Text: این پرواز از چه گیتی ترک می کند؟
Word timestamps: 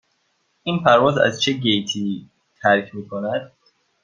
این 0.63 0.83
پرواز 0.83 1.17
از 1.17 1.41
چه 1.41 1.53
گیتی 1.53 2.29
ترک 2.61 2.95
می 2.95 3.07
کند؟ 3.07 3.51